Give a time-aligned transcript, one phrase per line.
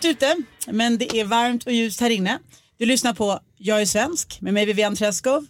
[0.00, 0.36] Grått ute,
[0.66, 2.38] men det är varmt och ljust här inne.
[2.78, 5.46] Du lyssnar på Jag är svensk med mig Vivian Träskov.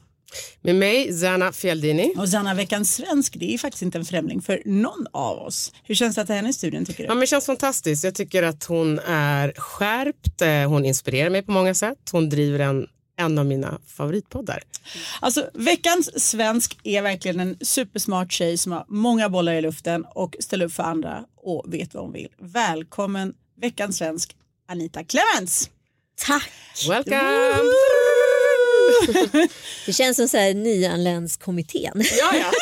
[0.62, 2.14] Med mig, Zana Fjäldini.
[2.18, 5.72] Och Zanna, veckans svensk, det är faktiskt inte en främling för någon av oss.
[5.84, 7.06] Hur känns det att ha henne i studion tycker du?
[7.06, 8.04] Ja, men det känns fantastiskt.
[8.04, 10.42] Jag tycker att hon är skärpt.
[10.42, 11.98] eh, Hon inspirerar mig på många sätt.
[12.12, 12.86] Hon driver en,
[13.18, 14.62] en av mina favoritpoddar.
[15.20, 20.36] Alltså, veckans svensk är verkligen en supersmart tjej som har många bollar i luften och
[20.40, 22.28] ställer upp för andra och vet vad hon vill.
[22.38, 24.36] Välkommen veckans svensk,
[24.68, 25.70] Anita Clemens.
[26.26, 26.50] Tack!
[26.88, 27.16] Welcome!
[29.86, 32.02] Det känns som så här nyanländskommittén.
[32.18, 32.52] Ja, ja.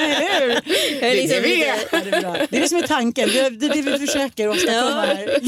[0.00, 0.48] Eller hur?
[1.00, 1.66] Jag är det liksom vi lite-.
[1.92, 2.32] Ja, det, är bra.
[2.50, 5.40] det är det som är tanken, det är det, det vi försöker åstadkomma här.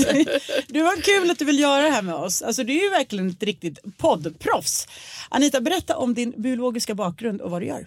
[0.66, 2.42] Du var kul att du vill göra det här med oss.
[2.42, 4.88] Alltså, du är ju verkligen ett riktigt poddproffs.
[5.28, 7.86] Anita, berätta om din biologiska bakgrund och vad du gör.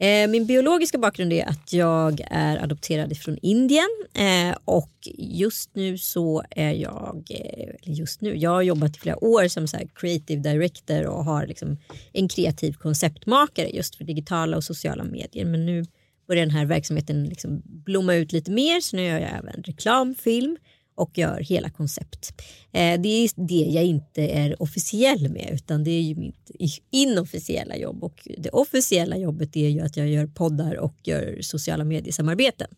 [0.00, 5.98] Eh, Min biologiska bakgrund är att jag är adopterad från Indien eh, och just nu
[5.98, 9.76] så är jag, eh, eller just nu, jag har jobbat i flera år som så
[9.76, 11.78] här creative director och har liksom
[12.12, 15.44] en kreativ konceptmakare just för digitala och sociala medier.
[15.44, 15.84] Men nu
[16.28, 20.56] börjar den här verksamheten liksom blomma ut lite mer så nu gör jag även reklamfilm
[20.98, 22.42] och gör hela koncept.
[22.72, 26.50] Eh, det är det jag inte är officiell med utan det är ju mitt
[26.90, 31.84] inofficiella jobb och det officiella jobbet är ju att jag gör poddar och gör sociala
[31.84, 32.68] mediesamarbeten.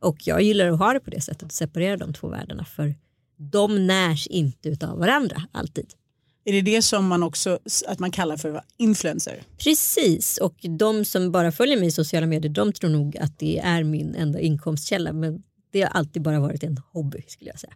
[0.00, 2.94] Och jag gillar att ha det på det sättet, att separera de två världarna för
[3.36, 5.92] de närs inte utav varandra alltid.
[6.44, 9.42] Är det det som man också att man kallar för influencer?
[9.58, 13.58] Precis, och de som bara följer mig i sociala medier de tror nog att det
[13.58, 17.72] är min enda inkomstkälla men det har alltid bara varit en hobby skulle jag säga.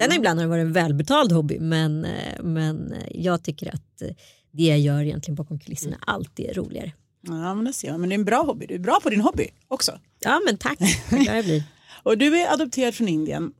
[0.00, 4.08] Sen ibland har det varit en välbetald hobby men, eh, men jag tycker att eh,
[4.50, 6.92] det jag gör egentligen bakom kulisserna alltid är roligare.
[7.20, 8.00] Ja, men det ser jag.
[8.00, 8.66] Men det är en bra hobby.
[8.66, 9.98] Du är bra på din hobby också.
[10.20, 10.78] Ja men tack,
[11.26, 11.62] jag blir.
[12.02, 13.52] Och du är adopterad från Indien.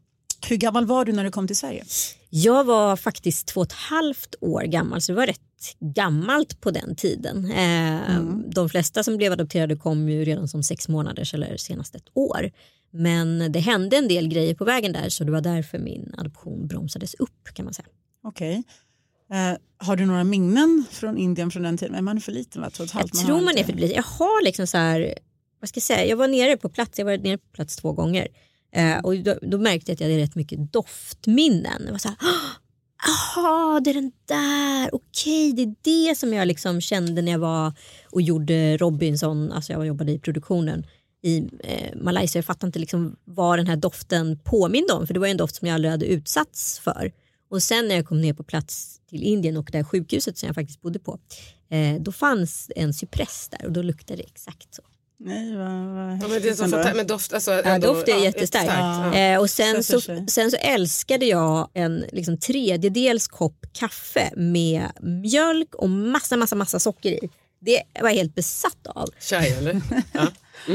[0.48, 1.84] Hur gammal var du när du kom till Sverige?
[2.30, 5.40] Jag var faktiskt två och ett halvt år gammal så det var rätt
[5.80, 7.50] gammalt på den tiden.
[7.50, 12.08] Eh, De flesta som blev adopterade kom ju redan som sex månaders eller senast ett
[12.14, 12.50] år.
[12.90, 16.66] Men det hände en del grejer på vägen där så det var därför min adoption
[16.66, 17.88] bromsades upp kan man säga.
[18.24, 18.62] Okej.
[19.32, 21.94] Eh, har du några minnen från Indien från den tiden?
[21.94, 22.62] Är man för liten?
[22.62, 22.70] Va?
[22.78, 23.96] Jag halvt, tror har man är för liten.
[23.96, 25.14] Jag har liksom så här,
[25.60, 27.92] vad ska jag säga, jag var nere på plats, jag var nere på plats två
[27.92, 28.28] gånger.
[28.72, 31.84] Eh, och då, då märkte jag att jag hade rätt mycket doftminnen.
[31.86, 32.16] Det var så här,
[33.06, 37.38] Jaha, det är den där, okej det är det som jag liksom kände när jag
[37.38, 37.72] var
[38.10, 40.86] och gjorde Robinson, alltså jag jobbade i produktionen
[41.28, 42.38] i eh, Malaysia.
[42.38, 45.56] Jag fattade inte liksom vad den här doften påminde om för det var en doft
[45.56, 47.12] som jag aldrig hade utsatts för.
[47.50, 50.46] Och sen när jag kom ner på plats till Indien och det här sjukhuset som
[50.46, 51.18] jag faktiskt bodde på
[51.70, 54.82] eh, då fanns en cypress där och då luktade det exakt så.
[55.20, 56.76] Nej, vad, vad Ja, men det är så ändå.
[56.76, 58.66] fanta- men doft, alltså, Ja, ändå- doft är ja, jättestarkt.
[58.68, 59.14] Ja.
[59.14, 65.74] Eh, och sen så, sen så älskade jag en liksom, tredjedels kopp kaffe med mjölk
[65.74, 67.30] och massa, massa, massa socker i.
[67.60, 69.08] Det var jag helt besatt av.
[69.20, 69.80] Chai eller?
[70.12, 70.26] Ja.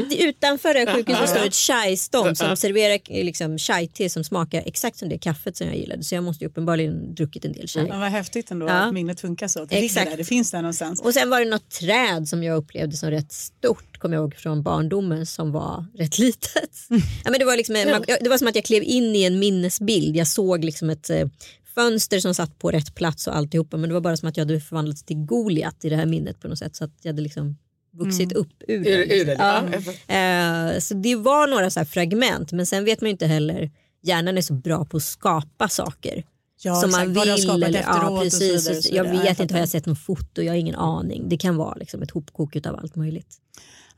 [0.09, 4.97] Det- Utanför det sjukhuset står ett chai-stånd som serverar eh, liksom, chai-te som smakar exakt
[4.97, 6.03] som det kaffet som jag gillade.
[6.03, 7.87] Så jag måste ju uppenbarligen druckit en del chai.
[7.89, 8.71] Men vad häftigt ändå Ja.
[8.73, 9.63] att minnet funkar så.
[9.63, 10.09] Att det, Exakt.
[10.11, 11.01] där, det finns där någonstans.
[11.01, 14.35] Och sen var det något träd som jag upplevde som rätt stort, kommer jag ihåg
[14.35, 16.69] från barndomen, som var rätt litet.
[16.89, 19.39] Ja, men det, var liksom man, det var som att jag klev in i en
[19.39, 20.15] minnesbild.
[20.15, 21.27] Jag såg liksom ett eh,
[21.75, 23.77] fönster som satt på rätt plats och alltihopa.
[23.77, 26.39] Men det var bara som att jag hade förvandlats till Goliat i det här minnet
[26.39, 26.75] på något sätt.
[26.75, 27.57] Så att jag hade liksom
[27.93, 29.15] vuxit upp ur Ur, det.
[29.21, 29.63] ur det, Ja.
[30.07, 30.73] ja.
[30.73, 32.51] Eh, så det var några så här fragment.
[32.51, 33.71] Men sen vet man ju inte heller,
[34.03, 36.23] hjärnan är så bra på att skapa saker
[36.61, 37.49] Ja, som man vill.
[37.63, 38.69] Eller, ja, och så precis.
[38.69, 40.41] och så jag vet jag inte, har jag sett något foto?
[40.41, 41.29] Jag har ingen aning.
[41.29, 43.37] Det kan vara liksom ett hopkok av allt möjligt.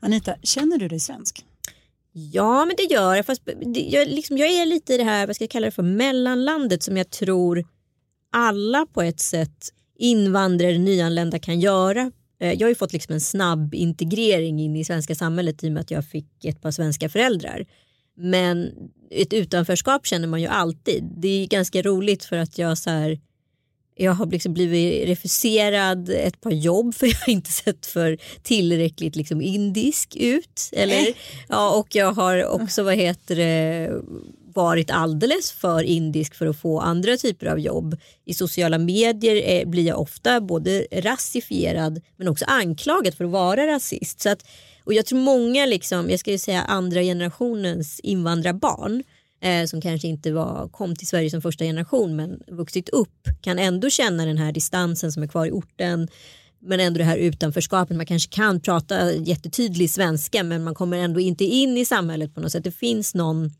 [0.00, 1.44] Anita, känner du dig svensk?
[2.12, 3.26] Ja, men det gör jag.
[3.26, 3.42] Fast
[3.74, 6.82] jag, liksom, jag är lite i det här, vad ska jag kalla det för, mellanlandet
[6.82, 7.64] som jag tror
[8.32, 12.12] alla på ett sätt invandrare, nyanlända kan göra.
[12.40, 15.72] Eh, Jag har ju fått liksom en snabb integrering in i svenska samhället i och
[15.72, 17.66] med att jag fick ett par svenska föräldrar.
[18.16, 18.72] Men
[19.10, 21.04] ett utanförskap känner man ju alltid.
[21.16, 23.20] Det är ganska roligt för att jag så här,
[23.94, 29.16] jag har liksom blivit refuserad ett par jobb för jag har inte sett för tillräckligt
[29.16, 30.70] liksom indisk ut.
[30.72, 31.06] Eller,
[31.48, 33.92] ja, och jag har också vad heter det,
[34.56, 37.96] varit alldeles för indisk för att få andra typer av jobb.
[38.24, 43.66] I sociala medier eh, blir jag ofta både rasifierad men också anklagad för att vara
[43.66, 44.20] rasist.
[44.20, 44.46] Så att,
[44.84, 49.02] och jag tror många, liksom, jag ska ju säga andra generationens invandrarbarn
[49.42, 53.58] eh, som kanske inte var, kom till Sverige som första generation men vuxit upp kan
[53.58, 56.08] ändå känna den här distansen som är kvar i orten
[56.60, 57.96] men ändå det här utanförskapet.
[57.96, 62.40] Man kanske kan prata jättetydlig svenska men man kommer ändå inte in i samhället på
[62.40, 62.64] något sätt.
[62.64, 63.50] Det finns någon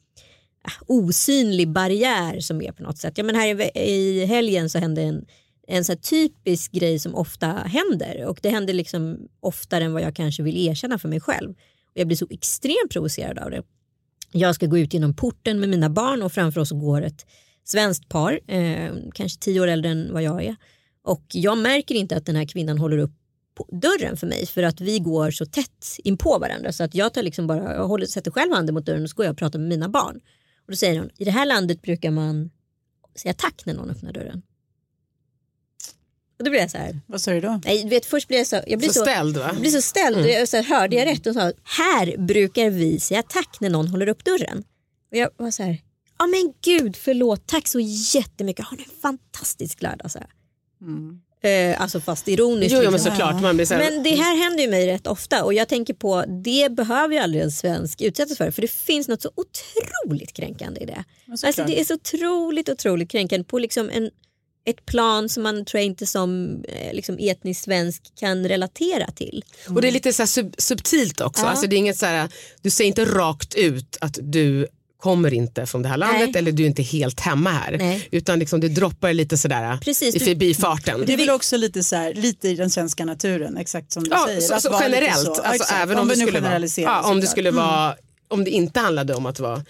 [0.86, 3.18] osynlig barriär som är på något sätt.
[3.18, 5.24] Ja, men här i, helgen så hände en,
[5.66, 10.02] en så här typisk grej som ofta händer och det händer liksom oftare än vad
[10.02, 11.50] jag kanske vill erkänna för mig själv.
[11.50, 13.62] Och jag blir så extremt provocerad av det.
[14.32, 17.26] Jag ska gå ut genom porten med mina barn och framför oss går ett
[17.64, 20.56] svenskt par, eh, kanske tio år äldre än vad jag är.
[21.04, 23.12] Och jag märker inte att den här kvinnan håller upp
[23.72, 27.14] dörren för mig för att vi går så tätt in på varandra så att jag
[27.14, 29.38] tar liksom bara, jag håller, sätter själv handen mot dörren och så går jag och
[29.38, 30.20] pratar med mina barn.
[30.66, 32.50] Och då säger hon, i det här landet brukar man
[33.14, 34.42] säga tack när någon öppnar dörren.
[36.38, 37.60] Och då blir jag så här, Vad sa du då?
[37.64, 39.50] nej, du vet, först blir jag så, jag blir Så så, ställd va?
[39.52, 42.70] jag blir så ställd och jag så här, hörde jag rätt och sa här brukar
[42.70, 44.64] vi säga tack när någon håller upp dörren.
[45.10, 45.82] Och jag var så här,
[46.18, 47.80] ja men gud förlåt, tack så
[48.14, 50.10] jättemycket, har ni en fantastisk lördag.
[50.10, 50.28] Så här.
[51.46, 52.72] Eh, alltså fast ironiskt.
[52.72, 53.10] Jo, jo men liksom.
[53.10, 53.42] såklart.
[53.42, 55.94] Man blir så här, Men det här händer ju mig rätt ofta och jag tänker
[55.94, 60.32] på det behöver ju aldrig en svensk utsättas för för det finns något så otroligt
[60.32, 61.04] kränkande i det.
[61.30, 64.10] Alltså det är så otroligt otroligt kränkande på liksom en,
[64.64, 69.44] ett plan som man tror jag inte som eh, liksom etnisk svensk kan relatera till.
[69.68, 71.42] Och det är lite så sub subtilt också.
[71.42, 71.48] Ja.
[71.48, 72.28] Alltså det är inget så här,
[72.62, 74.66] du säger inte rakt ut att du
[74.98, 76.38] kommer inte från det här landet Nej.
[76.38, 77.76] eller du är inte helt hemma här.
[77.78, 78.08] Nej.
[78.10, 81.04] Utan liksom det droppar lite sådär Precis, i du- förbifarten.
[81.06, 84.10] Det är väl också lite, så här, lite i den svenska naturen, exakt som du
[84.10, 84.40] Ja, säger.
[84.40, 85.42] så, så generellt, så.
[85.42, 87.94] alltså, Ja, även om, vi det skulle vara, generaliserar, ja, om det skulle vara
[88.28, 89.64] om det inte handlade om att vara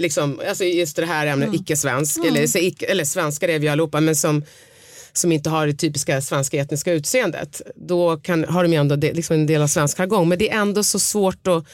[0.00, 4.00] liksom, alltså just det här ämnet icke-svensk eller, så icke, eller svenskar är vi allihopa
[4.00, 4.44] men som,
[5.12, 9.12] som inte har det typiska svenska etniska utseendet då kan, har de ju ändå det,
[9.12, 11.64] liksom en del av svensk jargong men det är ändå så svårt att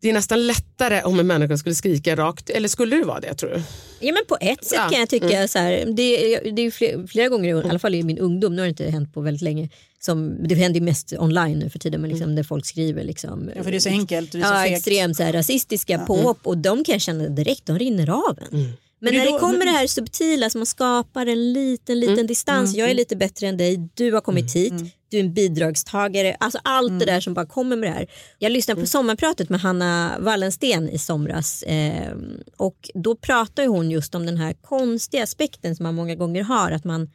[0.00, 3.34] det är nästan lättare om en människa skulle skrika rakt, eller skulle det vara det
[3.34, 3.62] tror du?
[4.00, 4.90] Ja men på ett sätt Ja, Mm.
[4.90, 8.02] kan jag tycka så här, det, det är flera, flera gånger, i alla fall i
[8.02, 9.68] min ungdom, nu har det inte hänt på väldigt länge,
[10.00, 13.50] som, det händer ju mest online nu för tiden, men liksom, där folk skriver liksom,
[13.56, 15.98] Ja, för det är så enkelt och det är så ja, extremt så här, rasistiska
[15.98, 18.58] påhopp och de kan jag känna direkt, de rinner av en.
[18.60, 22.26] Men Men det när det kommer det här subtila som man skapar en liten, liten
[22.26, 22.74] distans.
[22.74, 24.72] Jag är lite bättre än dig, du har kommit hit,
[25.08, 26.36] du är en bidragstagare.
[26.40, 28.06] Alltså allt det där som bara kommer med det här.
[28.38, 32.16] Jag lyssnade på sommarpratet med Hanna Wallensten i somras eh,
[32.56, 36.42] och då pratar ju hon just om den här konstiga aspekten som man många gånger
[36.42, 37.10] har att man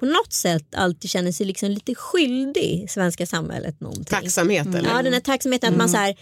[0.00, 4.04] på något sätt alltid känner sig liksom lite skyldig i svenska samhället någonting.
[4.04, 4.90] Tacksamhet eller?
[4.90, 6.16] Ja den här tacksamheten att man så här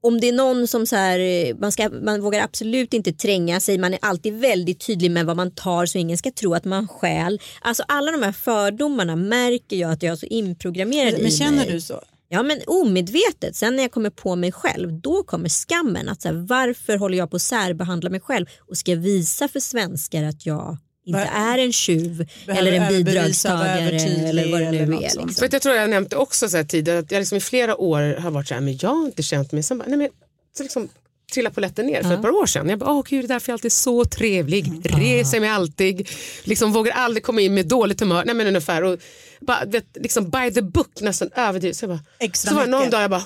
[0.00, 3.60] om det är någon som så här, eh, man, ska, man vågar absolut inte tränga
[3.60, 6.64] sig, man är alltid väldigt tydlig med vad man tar så ingen ska tro att
[6.64, 7.40] man stjäl.
[7.60, 11.56] Alltså alla de här fördomarna märker jag att jag är så inprogrammerad i Men känner
[11.56, 11.72] mig.
[11.72, 12.02] du så?
[12.28, 16.08] Ja men omedvetet, sen när jag kommer på mig själv då kommer skammen.
[16.08, 19.60] att så här, Varför håller jag på att särbehandla mig själv och ska visa för
[19.60, 20.76] svenskar att jag
[21.08, 23.90] inte är en tjuv Behöver eller en bidragstagare
[24.28, 25.08] eller vad det nu är.
[25.08, 25.26] sånt.
[25.26, 25.34] Liksom.
[25.34, 27.76] För att jag tror jag nämnde också så här tidigare att jag liksom i flera
[27.76, 30.08] år har varit så här, men jag har inte känt mig som, nej men
[30.56, 30.88] så liksom
[31.34, 32.68] trilla polletten ner för ett par år sedan.
[32.68, 34.82] Jag bara, åh gud det är därför jag alltid är så trevlig, Mm.
[35.00, 36.08] reser mig alltid,
[36.44, 38.98] liksom vågar aldrig komma in med dåligt humör, nej men ungefär och
[39.40, 41.76] bara, vet, liksom by the book nästan överdrivet.
[41.76, 42.92] Så, jag bara, Extra så var det någon mycket.
[42.92, 43.24] dag jag bara,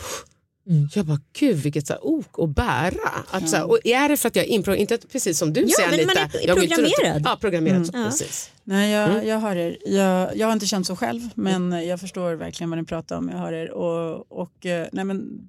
[0.94, 3.08] jag bara gud vilket så här, ok att bära.
[3.30, 5.68] Att, så här, och är det för att jag är inte precis som du Ja,
[5.76, 6.38] säger men man Anita.
[6.40, 7.22] är jag programmerad.
[7.24, 7.86] Ja, programmerad.
[7.86, 8.04] så, Ja.
[8.04, 8.50] Precis.
[8.64, 9.26] Nej, jag, Mm.
[9.28, 9.76] jag hör er.
[9.86, 13.28] Jag, jag har inte känt så själv, men jag förstår verkligen vad ni pratar om.
[13.28, 13.70] Jag hör er.
[13.70, 15.48] Och, och, eh, nej, men,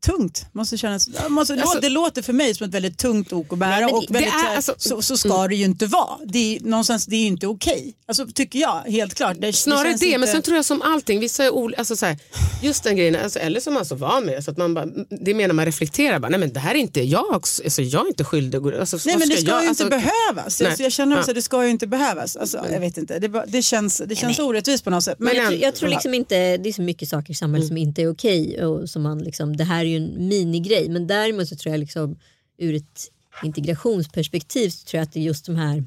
[0.00, 1.08] tungt måste kännas.
[1.28, 3.70] Måste, Alltså- det låter för mig som ett väldigt tungt ok att bära.
[3.70, 6.18] Nej, och det- väldigt, det är alltså- så, så ska det ju inte vara.
[6.24, 7.94] Det är, någonstans, det är ju inte okej.
[8.06, 9.36] Alltså, tycker jag, helt klart.
[9.40, 12.06] Det, Snarare det, inte- men sen tror jag som allting, vissa är ol- alltså så
[12.06, 12.18] här,
[12.62, 14.74] just den grejen, alltså, eller som man är så van med det, så att man
[14.74, 14.86] bara,
[15.24, 18.08] det menar man reflekterar, bara, nej men det här är inte jag, alltså, jag är
[18.08, 18.58] inte skyldig.
[18.58, 20.60] Alltså, Nej men det ska jag, ju alltså, inte behövas.
[20.60, 20.68] Nej.
[20.68, 21.32] Alltså, jag känner också Ja.
[21.32, 22.36] att det ska ju inte behövas.
[22.36, 25.18] Alltså, jag vet inte, det, bara- det känns, det känns orättvist på något sätt.
[25.18, 27.76] Men, Men jag, jag tror liksom inte, det är så mycket saker i samhället som
[27.76, 31.48] inte är okej och som man liksom, det här är ju en minigrej men däremot
[31.48, 32.18] så tror jag liksom
[32.58, 33.10] ur ett
[33.42, 35.84] integrationsperspektiv så tror jag att det är just de här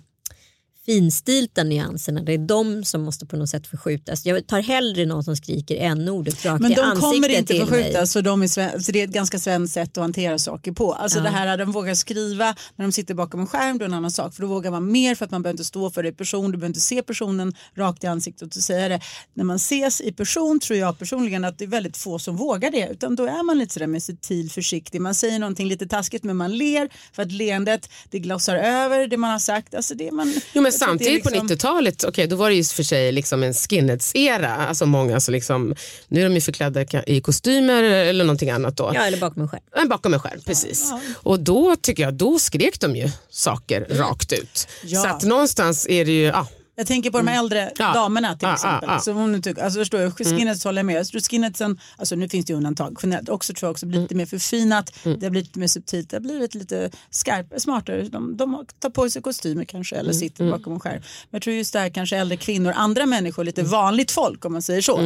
[0.86, 2.22] finstilta nyanserna.
[2.22, 4.26] Det är de som måste på något sätt förskjutas.
[4.26, 7.60] Jag tar hellre någon som skriker n-ordet rakt Men i de ansiktet kommer inte till
[7.60, 7.68] mig.
[7.70, 8.48] förskjutas så, de är
[8.82, 10.94] så det är ett ganska svenskt sätt att hantera saker på.
[10.94, 11.24] Alltså Ja.
[11.24, 13.94] det här att de vågar skriva när de sitter bakom en skärm då är en
[13.94, 14.34] annan sak.
[14.36, 16.46] För då vågar man mer för att man behöver inte stå för det i person.
[16.52, 19.00] Du behöver inte se personen rakt i ansiktet och säga det.
[19.34, 22.72] När man ses i person tror jag personligen att det är väldigt få som vågar
[22.72, 22.88] det.
[22.92, 25.02] Utan då är man lite sådär med subtil försiktig.
[25.02, 29.18] Man säger någonting lite taskigt men man ler för att leendet det glossar över det
[29.18, 29.76] man har sagt.
[29.76, 32.84] Alltså det man, Jo men samtidigt på liksom- 90-talet, okej då var det ju för
[32.84, 34.56] sig liksom en skinheads-era.
[34.56, 35.76] Alltså många så liksom,
[36.08, 38.92] nu är de ju förklädda i kostymer eller någonting annat då.
[38.96, 39.62] Ja, eller bakom en skärm.
[39.76, 40.92] Men bakom en skärm, precis.
[41.16, 44.68] Och då tycker jag, då skrek de ju saker rakt ut.
[44.84, 45.02] Ja.
[45.02, 47.94] Så att någonstans är det ju, ja, Jag tänker på de här äldre Ja.
[47.94, 48.90] damerna till Ja, exempel.
[48.90, 49.00] ja, ja.
[49.00, 50.96] Som hon tycker, alltså förstår jag, skinheads håller jag med.
[50.96, 54.04] Jag tror skinheadsen, alltså nu finns det ju undantag generellt också tror jag också blivit
[54.04, 54.92] lite mer förfinat.
[55.04, 58.02] Det har blivit lite mer subtilt, det har blivit lite skarpare, smartare.
[58.02, 60.94] De, de tar på sig kostymer kanske eller sitter bakom en skärm.
[60.94, 61.02] Men
[61.32, 64.82] jag tror just där kanske äldre kvinnor, andra människor, lite vanligt folk om man säger
[64.82, 65.00] så.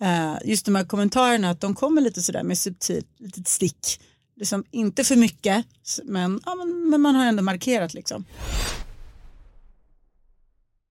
[0.00, 4.00] Eh, just de här kommentarerna att de kommer lite sådär med subtilt litet stick.
[4.36, 5.64] Liksom, inte för mycket
[6.04, 8.24] men, ja, men, men man har ändå markerat liksom.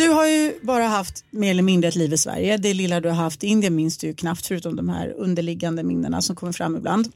[0.00, 2.56] Du har ju bara haft mer eller mindre ett liv i Sverige.
[2.56, 5.82] Det lilla du har haft i Indien minns du ju knappt förutom de här underliggande
[5.82, 7.12] minnena som kommer fram ibland.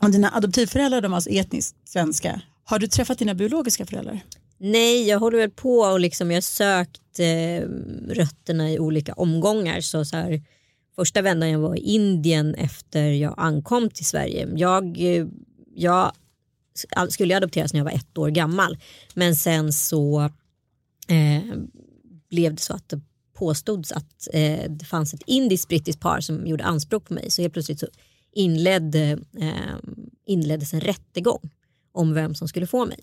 [0.00, 2.40] Och dina adoptivföräldrar de är alltså etniskt svenska.
[2.64, 4.20] Har du träffat dina biologiska föräldrar?
[4.58, 7.68] Nej, jag håller väl på och liksom jag har sökt eh,
[8.14, 9.80] rötterna i olika omgångar.
[9.80, 10.42] Så, så här,
[10.96, 14.48] första vändan jag var i Indien efter jag ankom till Sverige.
[14.56, 15.26] Jag, eh,
[15.74, 16.12] jag
[17.08, 18.78] skulle adopteras när jag var ett år gammal.
[19.14, 20.20] Men sen så
[21.08, 21.56] eh,
[22.30, 23.00] blev det så att det
[23.34, 27.30] påstods att eh, det fanns ett indiskt brittiskt par som gjorde anspråk på mig.
[27.30, 27.86] Så helt plötsligt så
[28.32, 29.76] inledde, eh,
[30.26, 31.50] inleddes en rättegång
[31.92, 32.98] om vem som skulle få mig.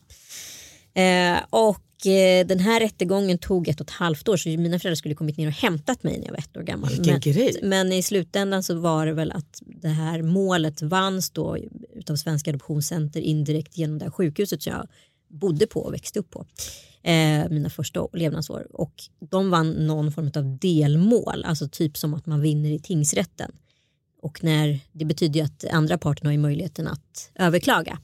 [0.94, 4.96] Eh, och eh, den här rättegången tog ett och ett halvt år så mina föräldrar
[4.96, 6.90] skulle kommit ner och hämtat mig när jag var ett år gammal.
[7.62, 11.58] Men, men i slutändan så var det väl att det här målet vanns då
[11.96, 14.88] utav Svenska Adoptionscenter indirekt genom det här sjukhuset som jag
[15.28, 16.46] bodde på och växte upp på.
[17.04, 18.68] Eh, mina första levnadsår.
[18.74, 23.52] Och de vann någon form av delmål, alltså typ som att man vinner i tingsrätten.
[24.22, 28.00] Och när, det betyder ju att andra parten har ju möjligheten att överklaga.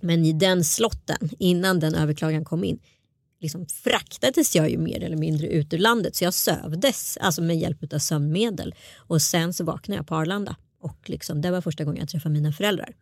[0.00, 2.78] Men i den slotten, innan den överklagan kom in,
[3.40, 6.16] liksom fraktades jag ju mer eller mindre ut ur landet.
[6.16, 8.74] Så jag sövdes, alltså med hjälp av sömnmedel.
[8.96, 10.56] Och sen så vaknade jag på Arlanda.
[10.80, 12.94] Och liksom, det var första gången jag träffade mina föräldrar.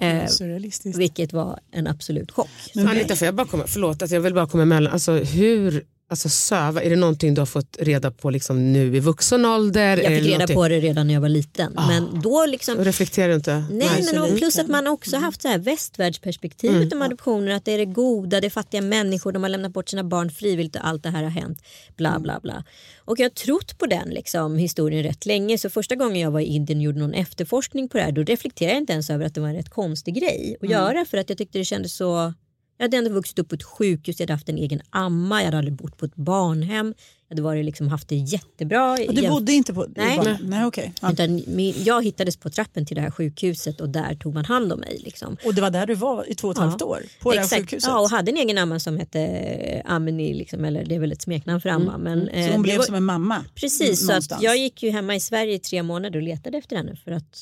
[0.00, 0.98] Eh, Surrealistiskt.
[0.98, 2.48] vilket var en absolut chock.
[2.74, 4.92] Så Anita, får jag bara komma, förlåt att jag vill bara komma emellan.
[4.92, 9.00] Alltså, hur, alltså söva, är det någonting du har fått reda på liksom nu i
[9.00, 9.96] vuxen ålder?
[9.96, 11.72] Jag fick reda någonting- på det redan när jag var liten.
[11.76, 11.88] Ah.
[11.88, 13.64] Men då liksom Reflekterar du inte?
[13.70, 17.52] Nej, så men plus att man också haft så här västvärldsperspektivet om adoptioner.
[17.52, 20.30] Att det är det goda, det är fattiga människor, de har lämnat bort sina barn
[20.30, 21.62] frivilligt och allt det här har hänt.
[21.96, 22.64] Bla bla bla.
[23.04, 25.58] Och jag har trott på den liksom, historien rätt länge.
[25.58, 28.22] Så första gången jag var i Indien och gjorde någon efterforskning på det här då
[28.22, 31.04] reflekterade jag inte ens över att det var en rätt konstig grej att göra.
[31.04, 32.34] För att jag tyckte det kändes så
[32.78, 35.44] jag hade ändå vuxit upp på ett sjukhus, jag hade haft en egen amma, jag
[35.44, 36.94] hade aldrig bott på ett barnhem.
[37.30, 38.92] Jag hade varit, liksom, haft det jättebra.
[39.08, 40.16] Och du bodde inte på Nej.
[40.16, 40.36] barn?
[40.42, 40.92] Nej okej.
[41.02, 41.12] Ja.
[41.12, 41.42] Utan
[41.84, 45.00] jag hittades på trappen till det här sjukhuset och där tog man hand om mig.
[45.04, 45.36] Liksom.
[45.44, 46.64] Och det var där du var i två och ett Ja.
[46.64, 47.02] halvt år?
[47.20, 47.60] På det här Exakt.
[47.62, 47.88] sjukhuset?
[47.90, 51.12] Ja, och hade en egen amma som hette eh, Amini, liksom, eller det är väl
[51.12, 51.98] ett smeknamn för amma.
[51.98, 53.44] Men, eh, Så hon det blev var- som en mamma?
[53.54, 54.38] Precis, så någonstans.
[54.38, 56.96] att jag gick ju hemma i Sverige i tre månader och letade efter henne.
[57.04, 57.38] För att,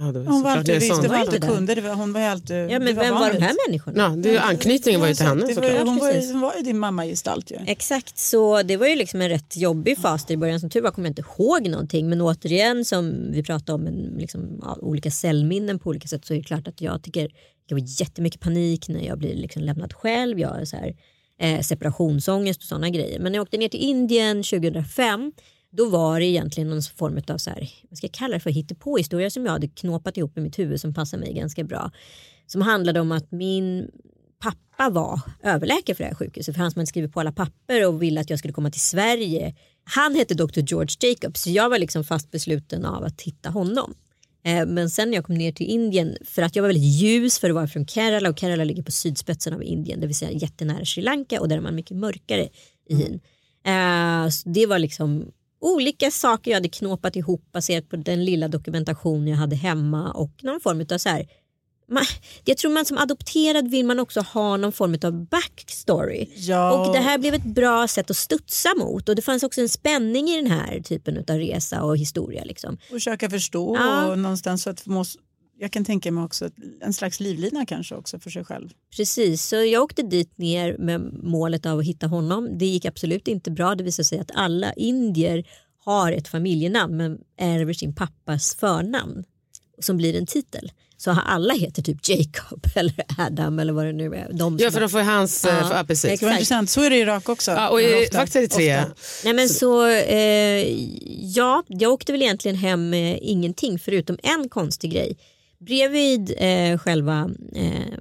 [0.00, 1.46] Ja, det var Hon var alltid, det är visst, det var Var allt du inte
[1.48, 1.52] det?
[1.54, 1.74] kunde.
[1.74, 4.02] Det var, hon var alltid, ja, det men vem var de här människorna?
[4.02, 5.86] Ja, det är anknytningen var ju till henne det var, ju- såklart.
[5.88, 7.56] hon, var, ju- hon var ju din mammagestalt ju.
[7.66, 10.60] Exakt, så det var ju liksom en rätt jobbig fas i början.
[10.60, 12.08] Som tur var kommer jag inte ihåg någonting.
[12.08, 16.34] Men återigen som vi pratade om, en, liksom, ja, olika cellminnen på olika sätt så
[16.34, 17.30] är det klart att jag tycker
[17.66, 20.40] jag har jättemycket panik när jag blir liksom lämnad själv.
[20.40, 20.94] Jag har så här,
[21.40, 23.18] eh, separationsångest och sådana grejer.
[23.20, 25.32] Men när jag åkte ner till Indien 2005
[25.78, 28.50] då var det egentligen någon form av så här, vad ska jag kalla det för,
[28.50, 31.90] hittepåhistoria som jag hade knåpat ihop i mitt huvud som passade mig ganska bra.
[32.46, 33.90] Som handlade om att min
[34.42, 37.86] pappa var överläkare för det här sjukhuset för han som hade skrivit på alla papper
[37.86, 39.54] och ville att jag skulle komma till Sverige.
[39.84, 40.60] Han hette Dr.
[40.60, 43.94] George Jacobs så jag var liksom fast besluten av att hitta honom.
[44.44, 47.38] Eh, Men sen när jag kom ner till Indien, för att jag var väldigt ljus
[47.38, 50.30] för att vara från Kerala och Kerala ligger på sydspetsen av Indien, det vill säga
[50.30, 52.48] jättenära Sri Lanka och där är man mycket mörkare
[52.88, 53.20] i hyn.
[53.66, 58.48] Eh, så Det var liksom olika saker jag hade knåpat ihop baserat på den lilla
[58.48, 61.26] dokumentation jag hade hemma och någon form av så här
[61.90, 62.04] man,
[62.44, 66.26] jag tror man som adopterad vill man också ha någon form av backstory.
[66.36, 66.86] Ja.
[66.86, 69.68] Och det här blev ett bra sätt att studsa mot och det fanns också en
[69.68, 72.44] spänning i den här typen av resa och historia.
[72.44, 72.74] Liksom.
[72.74, 74.06] Och försöka förstå Ja.
[74.06, 74.86] och någonstans så att
[75.60, 76.50] jag kan tänka mig också
[76.80, 78.68] en slags livlina kanske också för sig själv.
[78.96, 82.58] Precis, så jag åkte dit ner med målet av att hitta honom.
[82.58, 83.74] Det gick absolut inte bra.
[83.74, 85.44] Det visade sig att alla indier
[85.84, 89.24] har ett familjenamn men ärver sin pappas förnamn
[89.80, 90.72] som blir en titel.
[90.96, 94.32] Så alla heter typ Jacob eller Adam eller vad det nu är.
[94.32, 96.04] De Ja för de får hans, Ja, ja, ja precis.
[96.04, 96.20] exakt.
[96.20, 97.50] Det var intressant, så är det i Irak också.
[97.50, 98.78] Ja, och i, faktiskt är det tre.
[98.78, 98.94] ofta.
[99.24, 100.66] Nej men så, eh,
[101.36, 105.18] ja, jag åkte väl egentligen hem med ingenting förutom en konstig grej.
[105.60, 107.98] Bredvid eh, själva eh,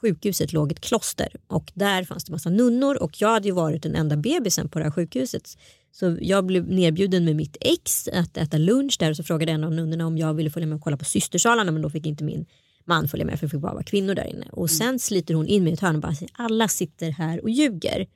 [0.00, 3.82] sjukhuset låg ett kloster och där fanns det massa nunnor och jag hade ju varit
[3.82, 5.58] den enda bebisen på det här sjukhuset.
[5.92, 9.64] Så jag blev nerbjuden med mitt ex att äta lunch där och så frågade en
[9.64, 12.24] av nunnorna om jag ville följa med och kolla på systersalarna men då fick inte
[12.24, 12.46] min
[12.84, 14.46] man följa med för det fick bara vara kvinnor där inne.
[14.52, 17.42] Och sen sliter hon in mig i ett hörn och bara säger alla sitter här
[17.42, 18.06] och ljuger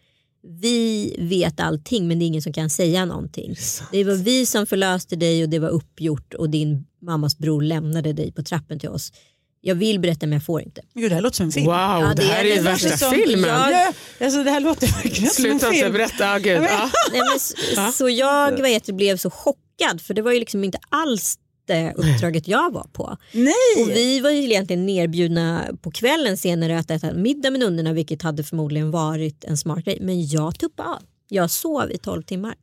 [0.43, 3.55] vi vet allting men det är ingen som kan säga någonting.
[3.93, 8.13] Det var vi som förlöste dig och det var uppgjort och din mammas bror lämnade
[8.13, 9.13] dig på trappen till oss.
[9.61, 10.83] Jag vill berätta men jag får inte.
[10.95, 11.67] Gud, det här låter som en film.
[11.67, 13.51] Wow, Ja, det, det här är är värsta som- filmen.
[13.51, 13.93] jag- Ja,
[14.27, 15.93] alltså, det här låter verkligen som en Sluta inte film.
[15.93, 16.57] berätta, ah, gud.
[16.63, 16.91] Ja.
[17.13, 20.79] Nej, men, s- så jag det, blev så chockad för det var ju liksom inte
[20.89, 23.17] alls det uppdraget jag var på.
[23.33, 23.53] Nej!
[23.85, 28.23] Och vi var ju egentligen nerbjudna på kvällen senare att äta middag med nunnorna vilket
[28.23, 29.99] hade förmodligen varit en smart grej.
[30.01, 31.03] Men jag tuppade av.
[31.29, 32.55] Jag sov i 12 timmar.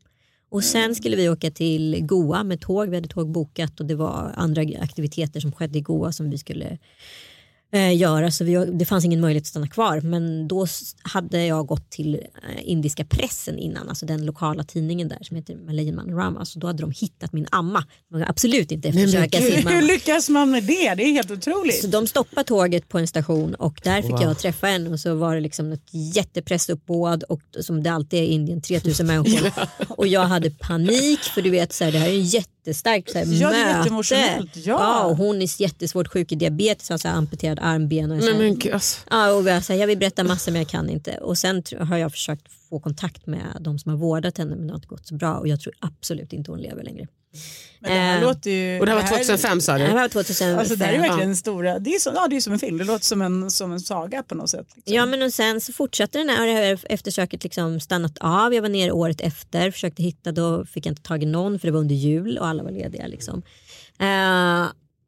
[0.50, 2.90] Och sen skulle vi åka till Goa med tåg.
[2.90, 6.38] Vi hade tåg bokat och det var andra aktiviteter som skedde i Goa som vi
[6.38, 6.78] skulle
[7.72, 8.32] eh, göra.
[8.32, 10.02] Så vi, det fanns ingen möjlighet att stanna kvar.
[10.02, 10.68] Men då
[11.04, 13.90] hade jag gått till eh, indiska pressen innan.
[13.90, 16.46] Alltså den lokala tidningen där som heter Malayan Manorama.
[16.46, 17.84] Så då hade de hittat min amma.
[18.28, 19.76] Absolut inte eftersöka sin mamma.
[19.76, 20.96] Hur lyckas man med det?
[20.96, 21.82] Det är helt otroligt.
[21.82, 25.16] Så de stoppade tåget på en station och där fick jag träffa henne och så
[25.16, 29.52] var det liksom ett jättepressuppbåd och som det alltid är i Indien 3000 människor.
[29.88, 32.22] Och jag hade panik för du vet så här, det här är ju
[32.68, 34.60] jättestarkt så här, Ja, det är möte.
[34.60, 34.62] ja.
[34.64, 38.12] ja, och hon är jättesvårt sjuk i diabetes, har så här amputerad armben.
[38.12, 39.02] Och så Men, här, men, gud, alltså.
[39.10, 41.18] Ja, och jag, så här, jag vill berätta massor men jag kan inte.
[41.18, 44.74] Och sen har jag försökt få kontakt med de som har vårdat henne men det
[44.74, 47.08] har inte gått så bra och jag tror absolut inte hon lever längre.
[47.80, 48.80] Men det här Eh, låter ju...
[48.80, 49.96] Och det här var 2005 sa Det här du?
[49.96, 50.60] var 2005.
[50.60, 51.80] Alltså, det här är verkligen stora...
[51.80, 52.78] Det är, som, ja, det är som en film.
[52.78, 54.68] Det låter som en, som en saga på något sätt.
[54.76, 54.94] Liksom.
[54.96, 58.54] Ja men och sen så fortsatte den här eftersöket liksom stannat av.
[58.54, 61.68] Jag var nere året efter, försökte hitta, då fick jag inte tag i någon för
[61.68, 63.08] det var under jul och alla var lediga.
[63.08, 63.42] Liksom.
[64.00, 64.66] Eh,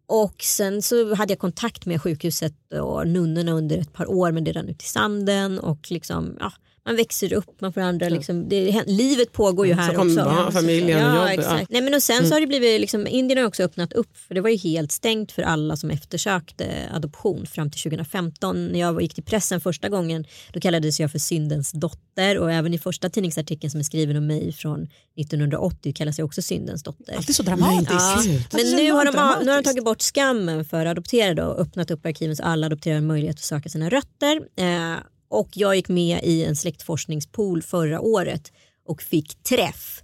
[0.07, 4.43] och sen så hade jag kontakt med sjukhuset och nunnorna under ett par år men
[4.43, 6.51] det rann ut i sanden och liksom, ja,
[6.89, 10.15] man växer upp, man får andra, liksom, det, livet pågår ju här Så också.
[10.15, 11.39] barn, familjen Ja, jobb.
[11.39, 11.61] exakt.
[11.61, 11.65] Ja.
[11.69, 14.35] Nej, men och sen så har det blivit, liksom, Indien har också öppnat upp för
[14.35, 18.67] det var ju helt stängt för alla som eftersökte adoption fram till 2015.
[18.67, 22.73] När jag gick till pressen första gången då kallades jag för syndens dotter och även
[22.73, 27.15] i första tidningsartikeln som är skriven om mig från 1980 kallas jag också syndens dotter.
[27.17, 27.91] Alltid så dramatiskt.
[27.91, 29.45] Ja, men nu har, de, dramatiskt.
[29.45, 32.99] nu har de tagit bort skammen för adopterade och öppnat upp arkiven så alla adopterade
[33.01, 34.41] har möjlighet att söka sina rötter.
[34.57, 34.97] Eh,
[35.29, 38.51] och jag gick med i en släktforskningspool förra året
[38.85, 40.03] och fick träff.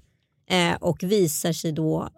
[0.50, 2.10] Eh, och visar sig då,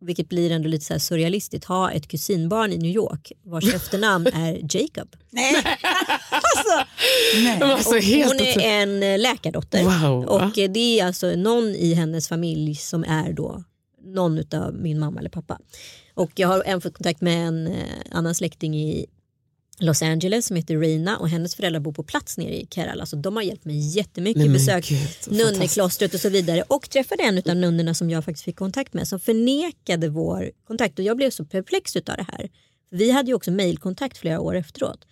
[0.00, 4.26] vilket blir ändå lite så här surrealistiskt, ha ett kusinbarn i New York vars efternamn
[4.26, 5.16] är Jacob.
[5.30, 5.54] Nej.
[6.30, 6.88] alltså,
[7.34, 7.58] nej.
[7.60, 10.32] De var så helt Hon är en eh, läkardotter Wow, va?
[10.32, 13.64] och eh, det är alltså någon i hennes familj som är då
[14.04, 15.58] någon av min mamma eller pappa.
[16.14, 17.74] Och jag har även fått kontakt med en eh,
[18.10, 19.06] annan släkting i
[19.78, 23.06] Los Angeles som heter Reina och hennes föräldrar bor på plats nere i Kerala.
[23.06, 26.62] Så de har hjälpt mig jättemycket, Nej, men besökt gud, vad nunneklostret och så vidare.
[26.62, 30.98] Och träffade en av nunnorna som jag faktiskt fick kontakt med som förnekade vår kontakt.
[30.98, 32.50] Och jag blev så perplex utav det här.
[32.90, 35.04] Vi hade ju också mejlkontakt flera år efteråt.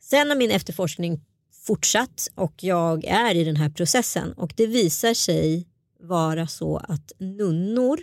[0.00, 1.20] Sen har min efterforskning
[1.66, 4.32] fortsatt och jag är i den här processen.
[4.32, 5.66] Och det visar sig
[6.00, 8.00] vara så att nunnor,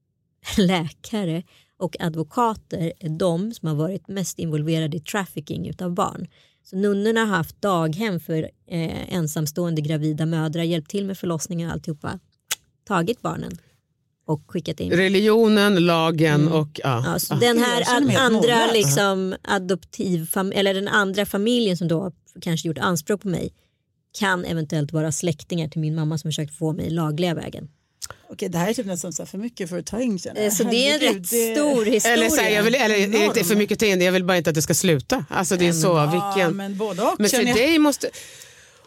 [0.56, 1.42] läkare
[1.80, 6.26] och advokater är de som har varit mest involverade i trafficking utav barn.
[6.62, 11.72] Så nunnorna har haft daghem för eh, ensamstående gravida mödrar, hjälpt till med förlossningar och
[11.72, 12.18] alltihopa.
[12.84, 13.58] Tagit barnen
[14.26, 14.90] och skickat in.
[14.90, 17.02] Religionen, lagen och ja.
[17.06, 17.38] Ja, så ja.
[17.48, 17.84] den här
[18.18, 23.52] andra liksom, adoptivfam- eller den andra familjen som då har kanske gjort anspråk på mig
[24.18, 27.68] kan eventuellt vara släktingar till min mamma som försökt få mig lagliga vägen.
[28.32, 30.18] Okej, det här är typ nästan så här för mycket för att ta in.
[30.18, 30.46] känner jag.
[30.46, 32.14] Eh, Så det är en Herregud, rätt det- stor historia.
[32.14, 34.12] Eller, så här, jag vill, eller är det inte för mycket att ta in, jag
[34.12, 35.24] vill bara inte att det ska sluta.
[35.30, 36.56] Alltså det är så, Ja, vilken...
[36.56, 37.14] men både och.
[37.18, 37.56] Men för jag.
[37.56, 38.10] dig måste...